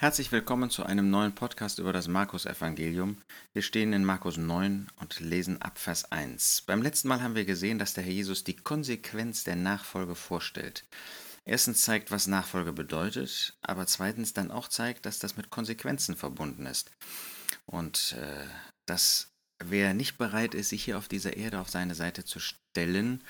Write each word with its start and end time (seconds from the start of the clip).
Herzlich 0.00 0.30
willkommen 0.30 0.70
zu 0.70 0.84
einem 0.84 1.10
neuen 1.10 1.34
Podcast 1.34 1.80
über 1.80 1.92
das 1.92 2.06
Markus-Evangelium. 2.06 3.18
Wir 3.52 3.62
stehen 3.62 3.92
in 3.92 4.04
Markus 4.04 4.36
9 4.36 4.86
und 5.00 5.18
lesen 5.18 5.60
ab 5.60 5.76
Vers 5.76 6.12
1. 6.12 6.62
Beim 6.66 6.82
letzten 6.82 7.08
Mal 7.08 7.20
haben 7.20 7.34
wir 7.34 7.44
gesehen, 7.44 7.80
dass 7.80 7.94
der 7.94 8.04
Herr 8.04 8.12
Jesus 8.12 8.44
die 8.44 8.54
Konsequenz 8.54 9.42
der 9.42 9.56
Nachfolge 9.56 10.14
vorstellt. 10.14 10.84
Erstens 11.44 11.82
zeigt, 11.82 12.12
was 12.12 12.28
Nachfolge 12.28 12.72
bedeutet, 12.72 13.56
aber 13.60 13.88
zweitens 13.88 14.32
dann 14.34 14.52
auch 14.52 14.68
zeigt, 14.68 15.04
dass 15.04 15.18
das 15.18 15.36
mit 15.36 15.50
Konsequenzen 15.50 16.14
verbunden 16.14 16.66
ist. 16.66 16.92
Und 17.66 18.14
äh, 18.20 18.46
dass 18.86 19.32
wer 19.58 19.94
nicht 19.94 20.16
bereit 20.16 20.54
ist, 20.54 20.68
sich 20.68 20.84
hier 20.84 20.96
auf 20.96 21.08
dieser 21.08 21.36
Erde 21.36 21.58
auf 21.58 21.70
seine 21.70 21.96
Seite 21.96 22.24
zu 22.24 22.38
stellen, 22.38 23.24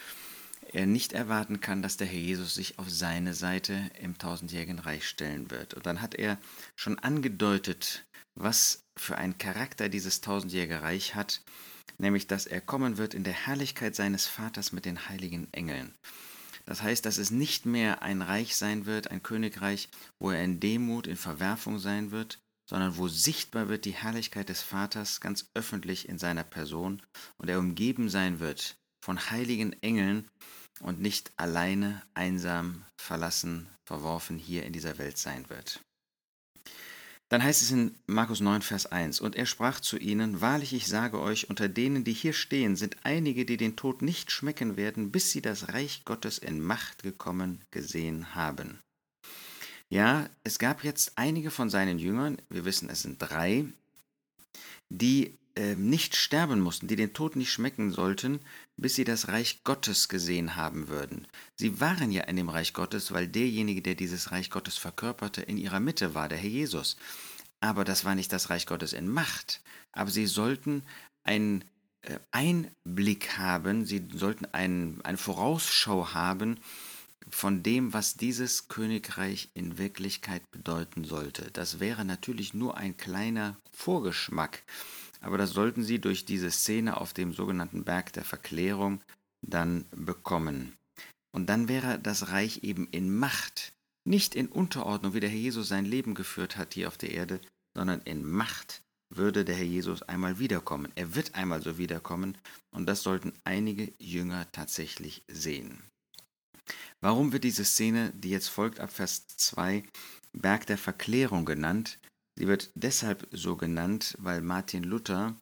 er 0.75 0.87
nicht 0.87 1.13
erwarten 1.13 1.61
kann, 1.61 1.83
dass 1.83 1.97
der 1.97 2.07
Herr 2.07 2.19
Jesus 2.19 2.55
sich 2.55 2.79
auf 2.79 2.91
seine 2.91 3.35
Seite 3.35 3.91
im 4.01 4.19
tausendjährigen 4.19 4.79
Reich 4.79 5.09
stellen 5.09 5.51
wird. 5.51 5.75
Und 5.75 5.87
dann 5.87 6.01
hat 6.01 6.15
er 6.15 6.39
schon 6.77 6.99
angedeutet, 6.99 8.07
was 8.35 8.85
für 8.97 9.19
einen 9.19 9.39
Charakter 9.39 9.89
dieses 9.89 10.21
tausendjährige 10.21 10.83
Reich 10.83 11.15
hat, 11.15 11.43
nämlich 11.99 12.27
dass 12.27 12.47
er 12.47 12.61
kommen 12.61 12.99
wird 12.99 13.15
in 13.15 13.25
der 13.25 13.33
Herrlichkeit 13.33 13.95
seines 13.97 14.27
Vaters 14.27 14.73
mit 14.73 14.85
den 14.85 15.09
heiligen 15.09 15.53
Engeln. 15.53 15.95
Das 16.65 16.83
heißt, 16.83 17.07
dass 17.07 17.19
es 17.19 17.31
nicht 17.31 17.65
mehr 17.65 18.03
ein 18.03 18.21
Reich 18.21 18.57
sein 18.57 18.85
wird, 18.85 19.11
ein 19.11 19.23
Königreich, 19.23 19.89
wo 20.19 20.31
er 20.31 20.45
in 20.45 20.61
Demut, 20.61 21.07
in 21.07 21.17
Verwerfung 21.17 21.79
sein 21.79 22.11
wird, 22.11 22.41
sondern 22.69 22.99
wo 22.99 23.09
sichtbar 23.09 23.69
wird 23.69 23.87
die 23.87 23.95
Herrlichkeit 23.95 24.51
des 24.51 24.61
Vaters 24.63 25.21
ganz 25.21 25.51
öffentlich 25.55 26.09
in 26.09 26.19
seiner 26.19 26.45
Person 26.45 27.01
und 27.39 27.49
er 27.49 27.59
umgeben 27.59 28.11
sein 28.11 28.41
wird 28.41 28.77
von 29.09 29.31
heiligen 29.31 29.73
Engeln 29.83 30.29
und 30.81 31.01
nicht 31.01 31.33
alleine, 31.39 32.03
einsam, 32.13 32.85
verlassen, 33.01 33.67
verworfen 33.87 34.37
hier 34.37 34.65
in 34.67 34.75
dieser 34.75 34.99
Welt 34.99 35.17
sein 35.17 35.49
wird. 35.49 35.81
Dann 37.31 37.43
heißt 37.43 37.63
es 37.63 37.71
in 37.71 37.95
Markus 38.07 38.41
9, 38.41 38.61
Vers 38.61 38.85
1, 38.85 39.23
Und 39.23 39.35
er 39.35 39.47
sprach 39.47 39.81
zu 39.81 39.97
ihnen, 39.97 40.43
Wahrlich, 40.43 40.75
ich 40.75 40.89
sage 40.89 41.23
euch, 41.23 41.49
unter 41.49 41.71
denen, 41.71 42.05
die 42.05 42.13
hier 42.13 42.35
stehen, 42.35 42.77
sind 42.77 42.99
einige, 43.03 43.47
die 43.47 43.57
den 43.57 43.77
Tod 43.77 44.03
nicht 44.03 44.31
schmecken 44.31 44.77
werden, 44.77 45.11
bis 45.11 45.31
sie 45.31 45.41
das 45.41 45.73
Reich 45.73 46.05
Gottes 46.05 46.37
in 46.37 46.61
Macht 46.61 47.03
gekommen 47.03 47.65
gesehen 47.71 48.35
haben. 48.35 48.79
Ja, 49.89 50.29
es 50.45 50.59
gab 50.59 50.85
jetzt 50.85 51.13
einige 51.17 51.51
von 51.51 51.71
seinen 51.71 51.99
Jüngern, 51.99 52.37
wir 52.51 52.67
wissen, 52.67 52.91
es 52.91 53.01
sind 53.01 53.17
drei, 53.23 53.65
die 54.91 55.39
nicht 55.77 56.15
sterben 56.15 56.61
mussten, 56.61 56.87
die 56.87 56.97
den 56.97 57.15
Tod 57.15 57.37
nicht 57.37 57.51
schmecken 57.51 57.91
sollten, 57.91 58.41
bis 58.77 58.95
sie 58.95 59.05
das 59.05 59.29
Reich 59.29 59.65
Gottes 59.65 60.09
gesehen 60.09 60.57
haben 60.57 60.89
würden. 60.89 61.27
Sie 61.57 61.81
waren 61.81 62.13
ja 62.13 62.23
in 62.25 62.37
dem 62.37 62.49
Reich 62.49 62.73
Gottes, 62.73 63.13
weil 63.13 63.27
derjenige, 63.29 63.83
der 63.83 63.95
dieses 63.95 64.31
Reich 64.31 64.51
Gottes 64.51 64.77
verkörperte, 64.77 65.43
in 65.43 65.57
ihrer 65.57 65.81
Mitte 65.81 66.15
war, 66.15 66.29
der 66.29 66.39
Herr 66.39 66.49
Jesus. 66.49 66.97
Aber 67.61 67.85
das 67.85 68.05
war 68.05 68.15
nicht 68.15 68.33
das 68.33 68.51
Reich 68.51 68.67
Gottes 68.67 68.93
in 68.93 69.09
Macht. 69.09 69.61
Aber 69.93 70.11
sie 70.11 70.27
sollten 70.27 70.85
einen 71.25 71.65
äh, 72.03 72.19
Einblick 72.31 73.37
haben, 73.37 73.85
sie 73.85 74.07
sollten 74.15 74.47
einen, 74.47 75.01
eine 75.05 75.19
Vorausschau 75.19 76.15
haben 76.15 76.61
von 77.31 77.63
dem, 77.63 77.93
was 77.93 78.15
dieses 78.15 78.69
Königreich 78.69 79.51
in 79.55 79.77
Wirklichkeit 79.77 80.49
bedeuten 80.51 81.05
sollte. 81.05 81.51
Das 81.53 81.81
wäre 81.81 82.05
natürlich 82.05 82.55
nur 82.55 82.77
ein 82.77 82.97
kleiner 82.97 83.57
Vorgeschmack 83.73 84.63
aber 85.21 85.39
das 85.39 85.51
sollten 85.51 85.83
sie 85.83 86.01
durch 86.01 86.25
diese 86.25 86.51
Szene 86.51 87.01
auf 87.01 87.13
dem 87.13 87.33
sogenannten 87.33 87.85
Berg 87.85 88.13
der 88.13 88.25
Verklärung 88.25 89.01
dann 89.47 89.85
bekommen. 89.91 90.75
Und 91.33 91.47
dann 91.47 91.69
wäre 91.69 91.99
das 91.99 92.31
Reich 92.31 92.65
eben 92.65 92.89
in 92.91 93.15
Macht, 93.17 93.73
nicht 94.05 94.35
in 94.35 94.49
Unterordnung, 94.49 95.15
wie 95.15 95.21
der 95.21 95.31
Herr 95.31 95.39
Jesus 95.39 95.69
sein 95.69 95.85
Leben 95.85 96.15
geführt 96.15 96.57
hat 96.57 96.75
hier 96.75 96.89
auf 96.89 96.97
der 96.97 97.13
Erde, 97.13 97.41
sondern 97.77 98.01
in 98.03 98.25
Macht 98.25 98.83
würde 99.11 99.45
der 99.45 99.57
Herr 99.57 99.65
Jesus 99.65 100.03
einmal 100.03 100.39
wiederkommen. 100.39 100.93
Er 100.95 101.15
wird 101.15 101.35
einmal 101.35 101.63
so 101.63 101.79
wiederkommen 101.79 102.37
und 102.71 102.87
das 102.87 103.03
sollten 103.03 103.33
einige 103.45 103.93
Jünger 103.99 104.51
tatsächlich 104.53 105.23
sehen. 105.29 105.83
Warum 107.01 107.33
wird 107.33 107.45
diese 107.45 107.65
Szene, 107.65 108.13
die 108.15 108.31
jetzt 108.31 108.49
folgt 108.49 108.81
ab 108.81 108.91
Vers 108.91 109.27
2, 109.29 109.85
Berg 110.33 110.67
der 110.67 110.79
Verklärung 110.79 111.45
genannt? 111.45 111.99
Sie 112.39 112.47
wird 112.47 112.71
deshalb 112.77 113.27
so 113.33 113.57
genannt, 113.57 114.15
weil 114.21 114.43
Martin 114.43 114.85
Luther 114.85 115.35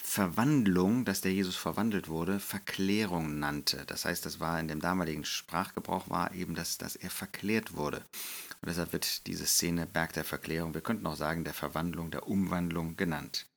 Verwandlung, 0.00 1.04
dass 1.04 1.20
der 1.20 1.32
Jesus 1.32 1.56
verwandelt 1.56 2.06
wurde, 2.06 2.38
Verklärung 2.38 3.40
nannte. 3.40 3.82
Das 3.88 4.04
heißt, 4.04 4.24
das 4.24 4.38
war 4.38 4.60
in 4.60 4.68
dem 4.68 4.78
damaligen 4.78 5.24
Sprachgebrauch 5.24 6.08
war 6.08 6.32
eben, 6.34 6.54
dass, 6.54 6.78
dass 6.78 6.94
er 6.94 7.10
verklärt 7.10 7.74
wurde. 7.74 7.96
Und 8.62 8.68
deshalb 8.68 8.92
wird 8.92 9.26
diese 9.26 9.44
Szene 9.44 9.88
Berg 9.88 10.12
der 10.12 10.22
Verklärung, 10.22 10.72
wir 10.72 10.82
könnten 10.82 11.08
auch 11.08 11.16
sagen, 11.16 11.42
der 11.42 11.52
Verwandlung, 11.52 12.12
der 12.12 12.28
Umwandlung 12.28 12.96
genannt. 12.96 13.48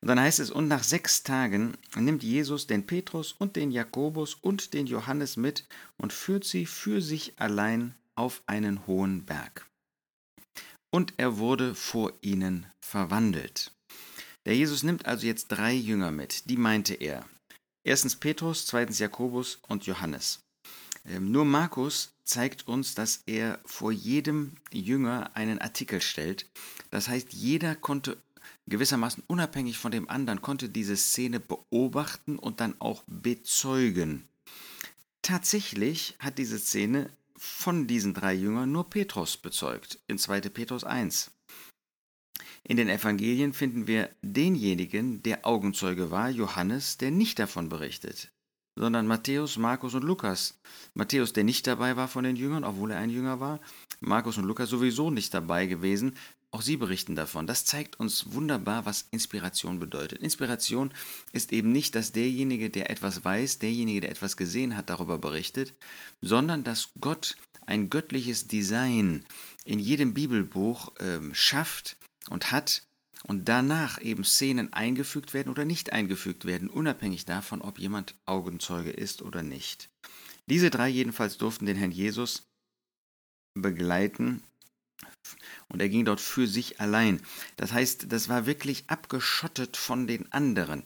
Und 0.00 0.06
dann 0.06 0.20
heißt 0.20 0.38
es, 0.38 0.52
und 0.52 0.68
nach 0.68 0.84
sechs 0.84 1.24
Tagen 1.24 1.76
nimmt 1.96 2.22
Jesus 2.22 2.68
den 2.68 2.86
Petrus 2.86 3.32
und 3.32 3.56
den 3.56 3.72
Jakobus 3.72 4.34
und 4.34 4.72
den 4.72 4.86
Johannes 4.86 5.36
mit 5.36 5.66
und 5.96 6.12
führt 6.12 6.44
sie 6.44 6.66
für 6.66 7.02
sich 7.02 7.40
allein 7.40 7.96
auf 8.14 8.40
einen 8.46 8.86
hohen 8.86 9.24
Berg 9.24 9.66
und 10.94 11.14
er 11.16 11.38
wurde 11.38 11.74
vor 11.74 12.12
ihnen 12.20 12.66
verwandelt. 12.78 13.72
Der 14.44 14.54
Jesus 14.54 14.84
nimmt 14.84 15.06
also 15.06 15.26
jetzt 15.26 15.48
drei 15.48 15.72
Jünger 15.72 16.12
mit, 16.12 16.48
die 16.48 16.56
meinte 16.56 16.94
er. 16.94 17.24
Erstens 17.82 18.14
Petrus, 18.14 18.64
zweitens 18.66 19.00
Jakobus 19.00 19.58
und 19.66 19.86
Johannes. 19.86 20.44
Ähm, 21.04 21.32
nur 21.32 21.44
Markus 21.46 22.12
zeigt 22.22 22.68
uns, 22.68 22.94
dass 22.94 23.24
er 23.26 23.58
vor 23.64 23.90
jedem 23.90 24.52
Jünger 24.72 25.34
einen 25.34 25.58
Artikel 25.58 26.00
stellt. 26.00 26.46
Das 26.92 27.08
heißt, 27.08 27.32
jeder 27.32 27.74
konnte 27.74 28.16
gewissermaßen 28.68 29.24
unabhängig 29.26 29.78
von 29.78 29.90
dem 29.90 30.08
anderen, 30.08 30.42
konnte 30.42 30.68
diese 30.68 30.96
Szene 30.96 31.40
beobachten 31.40 32.38
und 32.38 32.60
dann 32.60 32.80
auch 32.80 33.02
bezeugen. 33.08 34.28
Tatsächlich 35.22 36.14
hat 36.20 36.38
diese 36.38 36.60
Szene 36.60 37.10
von 37.44 37.86
diesen 37.86 38.14
drei 38.14 38.32
Jüngern 38.34 38.72
nur 38.72 38.88
Petrus 38.88 39.36
bezeugt, 39.36 39.98
in 40.06 40.18
2. 40.18 40.40
Petrus 40.42 40.82
1. 40.82 41.30
In 42.62 42.76
den 42.76 42.88
Evangelien 42.88 43.52
finden 43.52 43.86
wir 43.86 44.10
denjenigen, 44.22 45.22
der 45.22 45.46
Augenzeuge 45.46 46.10
war, 46.10 46.30
Johannes, 46.30 46.96
der 46.96 47.10
nicht 47.10 47.38
davon 47.38 47.68
berichtet, 47.68 48.32
sondern 48.76 49.06
Matthäus, 49.06 49.56
Markus 49.56 49.94
und 49.94 50.04
Lukas. 50.04 50.58
Matthäus, 50.94 51.32
der 51.32 51.44
nicht 51.44 51.66
dabei 51.66 51.96
war 51.96 52.08
von 52.08 52.24
den 52.24 52.36
Jüngern, 52.36 52.64
obwohl 52.64 52.90
er 52.90 52.98
ein 52.98 53.10
Jünger 53.10 53.40
war, 53.40 53.60
Markus 54.00 54.38
und 54.38 54.44
Lukas 54.44 54.68
sowieso 54.68 55.10
nicht 55.10 55.32
dabei 55.32 55.66
gewesen, 55.66 56.16
auch 56.50 56.62
sie 56.62 56.76
berichten 56.76 57.16
davon. 57.16 57.48
Das 57.48 57.64
zeigt 57.64 57.98
uns 57.98 58.32
wunderbar, 58.32 58.86
was 58.86 59.08
Inspiration 59.10 59.80
bedeutet. 59.80 60.22
Inspiration 60.22 60.92
ist 61.32 61.52
eben 61.52 61.72
nicht, 61.72 61.96
dass 61.96 62.12
derjenige, 62.12 62.70
der 62.70 62.90
etwas 62.90 63.24
weiß, 63.24 63.58
derjenige, 63.58 64.02
der 64.02 64.10
etwas 64.12 64.36
gesehen 64.36 64.76
hat, 64.76 64.88
darüber 64.88 65.18
berichtet, 65.18 65.74
sondern 66.20 66.62
dass 66.62 66.90
Gott 67.00 67.36
ein 67.66 67.90
göttliches 67.90 68.46
Design 68.46 69.24
in 69.64 69.80
jedem 69.80 70.14
Bibelbuch 70.14 70.94
äh, 71.00 71.18
schafft 71.32 71.96
und 72.30 72.52
hat 72.52 72.82
und 73.26 73.48
danach 73.48 74.00
eben 74.00 74.24
Szenen 74.24 74.72
eingefügt 74.72 75.34
werden 75.34 75.50
oder 75.50 75.64
nicht 75.64 75.92
eingefügt 75.92 76.44
werden, 76.44 76.68
unabhängig 76.68 77.24
davon, 77.24 77.62
ob 77.62 77.78
jemand 77.78 78.14
Augenzeuge 78.26 78.90
ist 78.90 79.22
oder 79.22 79.42
nicht. 79.42 79.90
Diese 80.46 80.70
drei 80.70 80.88
jedenfalls 80.88 81.38
durften 81.38 81.66
den 81.66 81.76
Herrn 81.76 81.90
Jesus 81.90 82.46
begleiten 83.54 84.42
und 85.68 85.80
er 85.80 85.88
ging 85.88 86.04
dort 86.04 86.20
für 86.20 86.46
sich 86.46 86.80
allein. 86.80 87.20
Das 87.56 87.72
heißt, 87.72 88.12
das 88.12 88.28
war 88.28 88.46
wirklich 88.46 88.84
abgeschottet 88.88 89.76
von 89.76 90.06
den 90.06 90.30
anderen. 90.32 90.84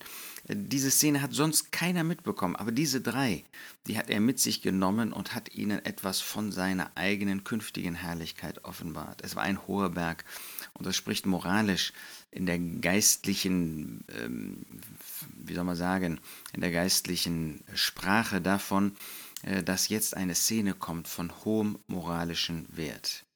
Diese 0.50 0.90
Szene 0.90 1.20
hat 1.20 1.34
sonst 1.34 1.72
keiner 1.72 2.04
mitbekommen, 2.04 2.56
aber 2.56 2.72
diese 2.72 3.02
drei, 3.02 3.44
die 3.86 3.98
hat 3.98 4.08
er 4.08 4.20
mit 4.20 4.40
sich 4.40 4.62
genommen 4.62 5.12
und 5.12 5.34
hat 5.34 5.54
ihnen 5.54 5.84
etwas 5.84 6.20
von 6.20 6.52
seiner 6.52 6.90
eigenen 6.94 7.44
künftigen 7.44 7.94
Herrlichkeit 7.94 8.64
offenbart. 8.64 9.22
Es 9.22 9.36
war 9.36 9.42
ein 9.42 9.66
hoher 9.66 9.90
Berg 9.90 10.24
und 10.72 10.86
das 10.86 10.96
spricht 10.96 11.26
moralisch 11.26 11.92
in 12.30 12.46
der 12.46 12.58
geistlichen, 12.58 14.04
ähm, 14.22 14.64
wie 15.36 15.54
soll 15.54 15.64
man 15.64 15.76
sagen, 15.76 16.18
in 16.54 16.62
der 16.62 16.72
geistlichen 16.72 17.62
Sprache 17.74 18.40
davon, 18.40 18.96
äh, 19.42 19.62
dass 19.62 19.88
jetzt 19.88 20.16
eine 20.16 20.34
Szene 20.34 20.72
kommt 20.72 21.08
von 21.08 21.32
hohem 21.44 21.78
moralischen 21.88 22.66
Wert. 22.74 23.26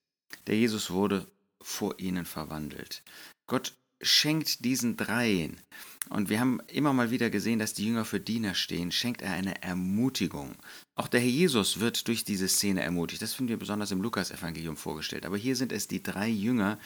Der 0.46 0.56
Jesus 0.56 0.90
wurde 0.90 1.26
vor 1.60 1.98
ihnen 1.98 2.24
verwandelt. 2.24 3.02
Gott 3.46 3.74
schenkt 4.00 4.64
diesen 4.64 4.96
dreien, 4.96 5.60
und 6.08 6.28
wir 6.28 6.40
haben 6.40 6.60
immer 6.66 6.92
mal 6.92 7.10
wieder 7.10 7.30
gesehen, 7.30 7.60
dass 7.60 7.74
die 7.74 7.86
Jünger 7.86 8.04
für 8.04 8.18
Diener 8.18 8.54
stehen, 8.54 8.90
schenkt 8.90 9.22
er 9.22 9.32
eine 9.32 9.62
Ermutigung. 9.62 10.56
Auch 10.96 11.06
der 11.06 11.20
Herr 11.20 11.28
Jesus 11.28 11.78
wird 11.80 12.08
durch 12.08 12.24
diese 12.24 12.48
Szene 12.48 12.82
ermutigt. 12.82 13.22
Das 13.22 13.34
finden 13.34 13.50
wir 13.50 13.56
besonders 13.56 13.92
im 13.92 14.02
Lukas-Evangelium 14.02 14.76
vorgestellt. 14.76 15.24
Aber 15.24 15.36
hier 15.36 15.54
sind 15.54 15.72
es 15.72 15.86
die 15.86 16.02
drei 16.02 16.28
Jünger, 16.28 16.78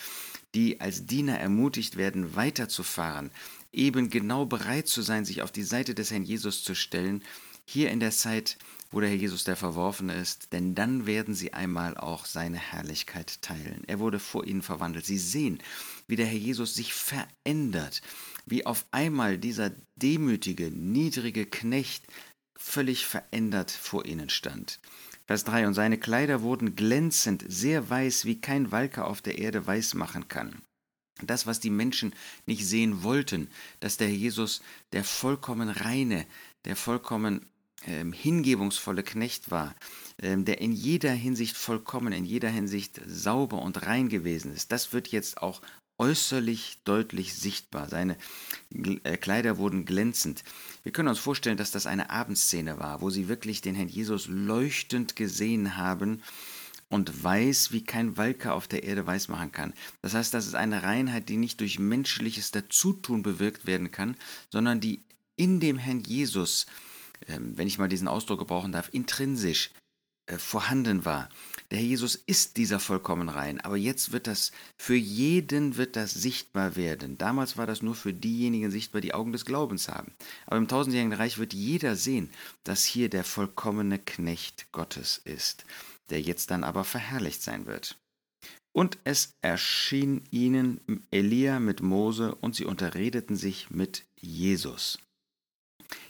die 0.54 0.80
als 0.80 1.06
Diener 1.06 1.38
ermutigt 1.40 1.96
werden, 1.96 2.36
weiterzufahren, 2.36 3.30
eben 3.72 4.10
genau 4.10 4.44
bereit 4.44 4.86
zu 4.86 5.00
sein, 5.00 5.24
sich 5.24 5.42
auf 5.42 5.50
die 5.50 5.64
Seite 5.64 5.94
des 5.94 6.10
Herrn 6.10 6.22
Jesus 6.22 6.62
zu 6.62 6.74
stellen, 6.74 7.24
hier 7.64 7.90
in 7.90 8.00
der 8.00 8.12
Zeit 8.12 8.58
wo 8.90 9.00
der 9.00 9.08
Herr 9.10 9.16
Jesus 9.16 9.44
der 9.44 9.56
Verworfene 9.56 10.14
ist, 10.14 10.52
denn 10.52 10.74
dann 10.74 11.06
werden 11.06 11.34
sie 11.34 11.52
einmal 11.52 11.96
auch 11.96 12.24
seine 12.24 12.58
Herrlichkeit 12.58 13.42
teilen. 13.42 13.82
Er 13.86 13.98
wurde 13.98 14.18
vor 14.18 14.46
ihnen 14.46 14.62
verwandelt. 14.62 15.04
Sie 15.04 15.18
sehen, 15.18 15.58
wie 16.06 16.16
der 16.16 16.26
Herr 16.26 16.38
Jesus 16.38 16.74
sich 16.74 16.94
verändert, 16.94 18.02
wie 18.46 18.64
auf 18.64 18.86
einmal 18.92 19.38
dieser 19.38 19.72
demütige, 19.96 20.70
niedrige 20.70 21.46
Knecht 21.46 22.04
völlig 22.56 23.06
verändert 23.06 23.70
vor 23.70 24.06
ihnen 24.06 24.30
stand. 24.30 24.80
Vers 25.26 25.44
3 25.44 25.66
Und 25.66 25.74
seine 25.74 25.98
Kleider 25.98 26.42
wurden 26.42 26.76
glänzend, 26.76 27.44
sehr 27.48 27.90
weiß, 27.90 28.24
wie 28.24 28.40
kein 28.40 28.70
Walker 28.70 29.08
auf 29.08 29.20
der 29.20 29.38
Erde 29.38 29.66
weiß 29.66 29.94
machen 29.94 30.28
kann. 30.28 30.62
Das, 31.22 31.46
was 31.46 31.60
die 31.60 31.70
Menschen 31.70 32.12
nicht 32.44 32.66
sehen 32.66 33.02
wollten, 33.02 33.48
dass 33.80 33.96
der 33.96 34.10
Jesus 34.10 34.62
der 34.92 35.02
vollkommen 35.02 35.68
reine, 35.68 36.26
der 36.64 36.76
vollkommen 36.76 37.46
hingebungsvolle 37.84 39.02
Knecht 39.02 39.50
war, 39.50 39.74
ähm, 40.20 40.44
der 40.44 40.60
in 40.60 40.72
jeder 40.72 41.12
Hinsicht 41.12 41.56
vollkommen, 41.56 42.12
in 42.12 42.24
jeder 42.24 42.48
Hinsicht 42.48 43.00
sauber 43.06 43.62
und 43.62 43.86
rein 43.86 44.08
gewesen 44.08 44.52
ist, 44.52 44.72
das 44.72 44.92
wird 44.92 45.08
jetzt 45.08 45.42
auch 45.42 45.60
äußerlich 45.98 46.78
deutlich 46.84 47.34
sichtbar. 47.34 47.88
Seine 47.88 48.16
äh, 49.04 49.16
Kleider 49.16 49.58
wurden 49.58 49.84
glänzend. 49.84 50.44
Wir 50.82 50.92
können 50.92 51.08
uns 51.08 51.18
vorstellen, 51.18 51.56
dass 51.56 51.70
das 51.70 51.86
eine 51.86 52.10
Abendszene 52.10 52.78
war, 52.78 53.00
wo 53.00 53.10
sie 53.10 53.28
wirklich 53.28 53.60
den 53.60 53.74
Herrn 53.74 53.88
Jesus 53.88 54.26
leuchtend 54.28 55.16
gesehen 55.16 55.76
haben 55.76 56.22
und 56.88 57.24
weiß, 57.24 57.72
wie 57.72 57.84
kein 57.84 58.16
Walker 58.16 58.54
auf 58.54 58.68
der 58.68 58.84
Erde 58.84 59.06
weiß 59.06 59.28
machen 59.28 59.52
kann. 59.52 59.72
Das 60.02 60.14
heißt, 60.14 60.32
das 60.34 60.46
ist 60.46 60.54
eine 60.54 60.82
Reinheit, 60.82 61.28
die 61.28 61.36
nicht 61.36 61.60
durch 61.60 61.78
menschliches 61.78 62.50
Dazutun 62.50 63.22
bewirkt 63.22 63.66
werden 63.66 63.90
kann, 63.90 64.16
sondern 64.50 64.80
die 64.80 65.02
in 65.36 65.60
dem 65.60 65.78
Herrn 65.78 66.00
Jesus, 66.00 66.66
ähm, 66.66 66.76
wenn 67.26 67.66
ich 67.66 67.78
mal 67.78 67.88
diesen 67.88 68.08
Ausdruck 68.08 68.38
gebrauchen 68.38 68.72
darf, 68.72 68.88
intrinsisch 68.92 69.70
äh, 70.26 70.38
vorhanden 70.38 71.04
war. 71.04 71.28
Der 71.70 71.78
Herr 71.78 71.86
Jesus 71.86 72.16
ist 72.16 72.56
dieser 72.56 72.80
vollkommen 72.80 73.28
rein, 73.28 73.60
aber 73.60 73.76
jetzt 73.76 74.10
wird 74.10 74.26
das, 74.26 74.50
für 74.76 74.96
jeden 74.96 75.76
wird 75.76 75.94
das 75.94 76.12
sichtbar 76.12 76.74
werden. 76.74 77.16
Damals 77.16 77.56
war 77.56 77.66
das 77.66 77.80
nur 77.80 77.94
für 77.94 78.12
diejenigen 78.12 78.72
sichtbar, 78.72 79.00
die 79.00 79.14
Augen 79.14 79.32
des 79.32 79.44
Glaubens 79.44 79.88
haben. 79.88 80.12
Aber 80.46 80.56
im 80.56 80.68
tausendjährigen 80.68 81.12
Reich 81.12 81.38
wird 81.38 81.54
jeder 81.54 81.94
sehen, 81.94 82.30
dass 82.64 82.84
hier 82.84 83.08
der 83.08 83.22
vollkommene 83.22 84.00
Knecht 84.00 84.66
Gottes 84.72 85.20
ist, 85.24 85.64
der 86.10 86.20
jetzt 86.20 86.50
dann 86.50 86.64
aber 86.64 86.82
verherrlicht 86.82 87.42
sein 87.42 87.66
wird. 87.66 87.96
Und 88.72 88.98
es 89.04 89.32
erschien 89.42 90.24
ihnen 90.30 90.80
Elia 91.10 91.60
mit 91.60 91.82
Mose 91.82 92.34
und 92.34 92.54
sie 92.56 92.64
unterredeten 92.64 93.36
sich 93.36 93.70
mit 93.70 94.04
Jesus. 94.20 94.98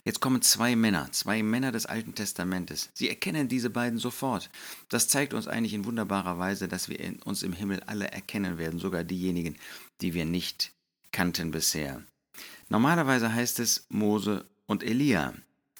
Jetzt 0.04 0.20
kommen 0.20 0.42
zwei 0.42 0.76
Männer, 0.76 1.10
zwei 1.12 1.42
Männer 1.42 1.72
des 1.72 1.86
Alten 1.86 2.14
Testamentes. 2.14 2.90
Sie 2.94 3.08
erkennen 3.08 3.48
diese 3.48 3.70
beiden 3.70 3.98
sofort. 3.98 4.50
Das 4.88 5.08
zeigt 5.08 5.34
uns 5.34 5.48
eigentlich 5.48 5.74
in 5.74 5.84
wunderbarer 5.84 6.38
Weise, 6.38 6.68
dass 6.68 6.88
wir 6.88 6.98
uns 7.24 7.42
im 7.42 7.52
Himmel 7.52 7.80
alle 7.86 8.08
erkennen 8.08 8.58
werden, 8.58 8.78
sogar 8.78 9.04
diejenigen, 9.04 9.56
die 10.00 10.14
wir 10.14 10.24
nicht 10.24 10.72
kannten 11.12 11.50
bisher. 11.50 12.02
Normalerweise 12.68 13.32
heißt 13.32 13.60
es 13.60 13.86
Mose 13.88 14.44
und 14.66 14.82
Elia, 14.82 15.34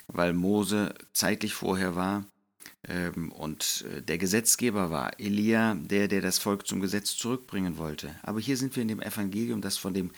weil 0.09 0.33
Mose 0.33 0.95
zeitlich 1.13 1.53
vorher 1.53 1.97
war 1.97 2.25
ähm, 2.89 3.33
und 3.33 3.85
äh, 3.91 4.03
der 4.03 4.19
Gesetzgeber 4.19 4.91
war. 4.91 5.19
Elia, 5.19 5.75
der, 5.75 6.09
der 6.09 6.21
das 6.21 6.39
Volk 6.39 6.67
zum 6.67 6.81
Gesetz 6.81 7.17
zurückbringen 7.17 7.79
wollte. 7.79 8.15
Aber 8.23 8.41
hier 8.41 8.57
sind 8.57 8.77
wir 8.77 8.83
in 8.83 8.89
dem 8.89 9.03
Evangelium, 9.03 9.61
das 9.61 9.77
von 9.77 9.95
dem 9.95 10.11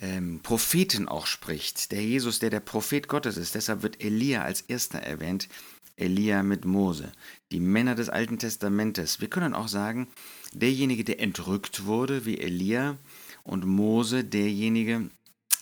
ähm, 0.00 0.40
Propheten 0.42 1.08
auch 1.08 1.26
spricht. 1.26 1.92
Der 1.92 2.02
Jesus, 2.02 2.38
der 2.38 2.50
der 2.50 2.60
Prophet 2.60 3.08
Gottes 3.08 3.36
ist. 3.36 3.54
Deshalb 3.54 3.82
wird 3.82 4.02
Elia 4.02 4.42
als 4.42 4.62
erster 4.62 4.98
erwähnt. 4.98 5.48
Elia 5.96 6.42
mit 6.42 6.64
Mose. 6.64 7.12
Die 7.52 7.60
Männer 7.60 7.94
des 7.94 8.08
Alten 8.08 8.38
Testamentes. 8.38 9.20
Wir 9.20 9.28
können 9.28 9.54
auch 9.54 9.68
sagen, 9.68 10.08
derjenige, 10.52 11.04
der 11.04 11.20
entrückt 11.20 11.84
wurde, 11.84 12.26
wie 12.26 12.38
Elia, 12.38 12.98
und 13.44 13.66
Mose, 13.66 14.24
derjenige, 14.24 15.10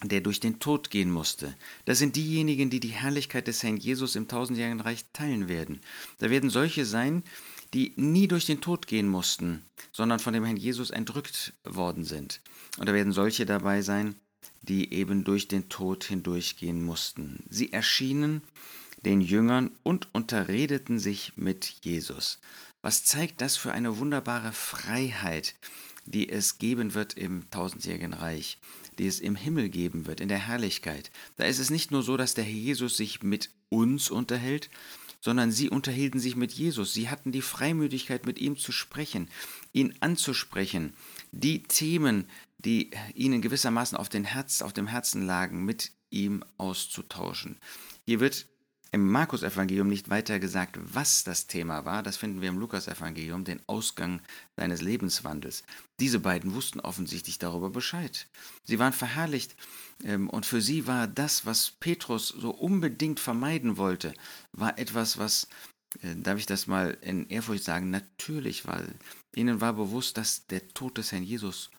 der 0.03 0.21
durch 0.21 0.41
den 0.41 0.59
Tod 0.59 0.91
gehen 0.91 1.11
musste. 1.11 1.55
Das 1.85 1.99
sind 1.99 2.17
diejenigen, 2.17 2.71
die 2.71 2.81
die 2.81 2.89
Herrlichkeit 2.89 3.47
des 3.47 3.63
Herrn 3.63 3.77
Jesus 3.77 4.17
im 4.17 4.29
tausendjährigen 4.29 4.81
Reich 4.81 5.05
teilen 5.13 5.49
werden. 5.49 5.81
Da 6.19 6.31
werden 6.31 6.51
solche 6.51 6.85
sein, 6.85 7.23
die 7.75 7.93
nie 7.97 8.29
durch 8.29 8.47
den 8.47 8.61
Tod 8.61 8.87
gehen 8.87 9.09
mussten, 9.09 9.65
sondern 9.93 10.19
von 10.19 10.33
dem 10.33 10.45
Herrn 10.45 10.57
Jesus 10.57 10.91
entrückt 10.91 11.55
worden 11.65 12.05
sind. 12.05 12.41
Und 12.79 12.89
da 12.89 12.95
werden 12.95 13.13
solche 13.13 13.47
dabei 13.47 13.83
sein, 13.83 14.15
die 14.63 14.93
eben 14.93 15.25
durch 15.25 15.49
den 15.49 15.69
Tod 15.69 16.05
hindurchgehen 16.05 16.83
mussten. 16.83 17.45
Sie 17.49 17.73
erschienen 17.73 18.43
den 19.05 19.21
Jüngern 19.21 19.71
und 19.83 20.09
unterredeten 20.15 20.99
sich 20.99 21.33
mit 21.37 21.65
Jesus. 21.83 22.39
Was 22.81 23.05
zeigt 23.05 23.41
das 23.41 23.57
für 23.57 23.73
eine 23.73 23.99
wunderbare 23.99 24.53
Freiheit, 24.53 25.55
die 26.05 26.29
es 26.29 26.59
geben 26.59 26.95
wird 26.95 27.15
im 27.15 27.49
tausendjährigen 27.51 28.13
Reich, 28.13 28.59
die 28.99 29.07
es 29.07 29.21
im 29.21 29.37
Himmel 29.37 29.69
geben 29.69 30.07
wird, 30.07 30.21
in 30.21 30.29
der 30.29 30.39
Herrlichkeit. 30.39 31.11
Da 31.37 31.45
ist 31.45 31.59
es 31.59 31.71
nicht 31.71 31.91
nur 31.91 32.03
so, 32.03 32.17
dass 32.17 32.35
der 32.35 32.45
Herr 32.45 32.53
Jesus 32.53 32.97
sich 32.97 33.23
mit 33.23 33.51
uns 33.69 34.11
unterhält, 34.11 34.69
sondern 35.21 35.53
sie 35.53 35.71
unterhielten 35.71 36.19
sich 36.19 36.35
mit 36.35 36.53
Jesus. 36.53 36.93
Sie 36.93 37.09
hatten 37.09 37.31
die 37.31 37.43
Freimütigkeit, 37.43 38.27
mit 38.27 38.41
ihm 38.41 38.57
zu 38.57 38.73
sprechen, 38.73 39.29
ihn 39.73 39.95
anzusprechen, 40.01 40.95
die 41.31 41.63
Themen, 41.63 42.29
die 42.65 42.91
ihnen 43.15 43.43
gewissermaßen 43.43 43.97
auf, 43.97 44.09
den 44.09 44.25
Herz, 44.25 44.63
auf 44.63 44.73
dem 44.73 44.87
Herzen 44.87 45.23
lagen, 45.23 45.65
mit 45.65 45.93
ihm 46.11 46.45
auszutauschen. 46.59 47.59
Hier 48.05 48.21
wird 48.21 48.47
im 48.95 49.11
Markus-Evangelium 49.11 49.89
nicht 49.89 50.11
weiter 50.11 50.39
gesagt, 50.39 50.79
was 50.79 51.25
das 51.25 51.47
Thema 51.47 51.87
war. 51.87 52.03
Das 52.03 52.19
finden 52.19 52.43
wir 52.43 52.51
im 52.51 52.59
Lukas-Evangelium, 52.59 53.45
den 53.45 53.63
Ausgang 53.67 54.21
seines 54.55 54.83
Lebenswandels. 54.83 55.65
Diese 55.99 56.21
beiden 56.21 56.53
wussten 56.55 56.79
offensichtlich 56.79 57.39
darüber 57.39 57.71
Bescheid. 57.71 58.29
Sie 58.65 58.79
waren 58.79 58.93
verherrlicht 58.93 59.57
ähm, 60.05 60.29
und 60.29 60.45
für 60.45 60.61
sie 60.61 60.87
war 60.87 61.07
das, 61.07 61.47
was 61.47 61.71
Petrus 61.71 62.29
so 62.29 62.51
unbedingt 62.51 63.19
vermeiden 63.19 63.79
wollte, 63.79 64.13
war 64.53 64.79
etwas, 64.79 65.17
was, 65.17 65.49
äh, 66.03 66.15
darf 66.17 66.39
ich 66.39 66.47
das 66.47 66.67
mal 66.67 66.99
in 67.01 67.27
Ehrfurcht 67.31 67.65
sagen, 67.65 67.89
natürlich 67.89 68.67
war. 68.67 68.83
Ihnen 69.35 69.63
war 69.63 69.73
bewusst, 69.73 70.19
dass 70.19 70.47
der 70.49 70.69
Tod 70.69 70.99
des 70.99 71.13
Herrn 71.13 71.23
Jesus 71.23 71.71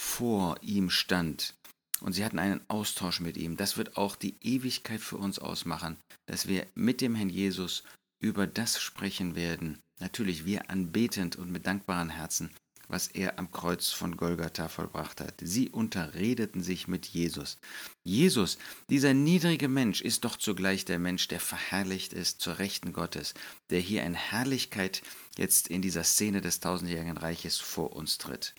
vor 0.00 0.56
ihm 0.62 0.88
stand. 0.88 1.54
Und 2.00 2.14
sie 2.14 2.24
hatten 2.24 2.38
einen 2.38 2.62
Austausch 2.68 3.20
mit 3.20 3.36
ihm. 3.36 3.58
Das 3.58 3.76
wird 3.76 3.98
auch 3.98 4.16
die 4.16 4.34
Ewigkeit 4.40 5.00
für 5.00 5.18
uns 5.18 5.38
ausmachen, 5.38 5.98
dass 6.24 6.48
wir 6.48 6.66
mit 6.74 7.02
dem 7.02 7.14
Herrn 7.14 7.28
Jesus 7.28 7.84
über 8.18 8.46
das 8.46 8.80
sprechen 8.80 9.36
werden. 9.36 9.78
Natürlich 9.98 10.46
wir 10.46 10.70
anbetend 10.70 11.36
und 11.36 11.52
mit 11.52 11.66
dankbaren 11.66 12.08
Herzen, 12.08 12.50
was 12.88 13.08
er 13.08 13.38
am 13.38 13.52
Kreuz 13.52 13.90
von 13.90 14.16
Golgatha 14.16 14.68
vollbracht 14.68 15.20
hat. 15.20 15.34
Sie 15.42 15.68
unterredeten 15.68 16.62
sich 16.62 16.88
mit 16.88 17.04
Jesus. 17.04 17.58
Jesus, 18.02 18.56
dieser 18.88 19.12
niedrige 19.12 19.68
Mensch, 19.68 20.00
ist 20.00 20.24
doch 20.24 20.36
zugleich 20.36 20.86
der 20.86 20.98
Mensch, 20.98 21.28
der 21.28 21.40
verherrlicht 21.40 22.14
ist 22.14 22.40
zur 22.40 22.58
Rechten 22.58 22.94
Gottes, 22.94 23.34
der 23.68 23.80
hier 23.80 24.02
in 24.04 24.14
Herrlichkeit 24.14 25.02
jetzt 25.36 25.68
in 25.68 25.82
dieser 25.82 26.04
Szene 26.04 26.40
des 26.40 26.60
tausendjährigen 26.60 27.18
Reiches 27.18 27.58
vor 27.58 27.94
uns 27.94 28.16
tritt. 28.16 28.54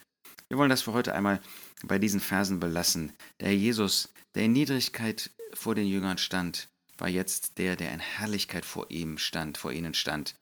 Wir 0.52 0.58
wollen 0.58 0.70
das 0.70 0.82
für 0.82 0.92
heute 0.92 1.16
einmal 1.16 1.40
bei 1.82 1.98
diesen 1.98 2.20
Versen 2.20 2.60
belassen. 2.60 3.14
Der 3.40 3.48
Herr 3.48 3.56
Jesus, 3.56 4.10
der 4.36 4.44
in 4.44 4.52
Niedrigkeit 4.52 5.32
vor 5.54 5.76
den 5.76 5.88
Jüngern 5.88 6.18
stand, 6.18 6.68
war 6.98 7.08
jetzt 7.08 7.58
der, 7.58 7.78
der 7.78 7.94
in 7.94 8.02
Herrlichkeit 8.02 8.66
vor 8.66 8.92
ihm 8.92 9.18
stand, 9.18 9.58
vor 9.58 9.72
ihnen 9.72 9.94
stand. 9.94 10.36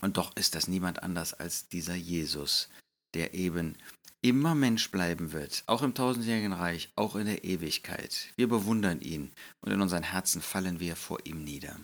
Und 0.00 0.16
doch 0.16 0.34
ist 0.36 0.56
das 0.56 0.66
niemand 0.66 1.04
anders 1.04 1.32
als 1.32 1.68
dieser 1.68 1.94
Jesus, 1.94 2.70
der 3.14 3.32
eben 3.32 3.78
immer 4.20 4.56
Mensch 4.56 4.90
bleiben 4.90 5.30
wird, 5.30 5.62
auch 5.66 5.82
im 5.82 5.94
tausendjährigen 5.94 6.52
Reich, 6.52 6.90
auch 6.96 7.14
in 7.14 7.26
der 7.26 7.44
Ewigkeit. 7.44 8.32
Wir 8.34 8.48
bewundern 8.48 9.00
ihn 9.00 9.30
und 9.60 9.70
in 9.70 9.80
unseren 9.80 10.02
Herzen 10.02 10.42
fallen 10.42 10.80
wir 10.80 10.96
vor 10.96 11.24
ihm 11.24 11.44
nieder. 11.44 11.76